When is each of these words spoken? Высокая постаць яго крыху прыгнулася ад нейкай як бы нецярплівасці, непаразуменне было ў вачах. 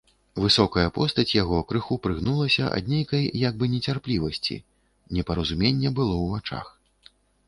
Высокая 0.43 0.87
постаць 0.93 1.33
яго 1.41 1.57
крыху 1.71 1.97
прыгнулася 2.07 2.65
ад 2.77 2.89
нейкай 2.93 3.27
як 3.41 3.59
бы 3.59 3.69
нецярплівасці, 3.73 4.57
непаразуменне 5.19 5.89
было 6.01 6.15
ў 6.23 6.33
вачах. 6.33 6.65